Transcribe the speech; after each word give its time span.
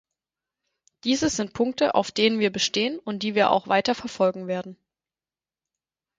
Dieses 1.03 1.35
sind 1.35 1.53
Punkte, 1.53 1.93
auf 1.93 2.09
denen 2.11 2.39
wir 2.39 2.51
bestehen 2.51 2.97
und 2.97 3.21
die 3.21 3.35
wir 3.35 3.51
auch 3.51 3.67
weiter 3.67 3.93
verfolgen 3.93 4.47
werden. 4.47 4.75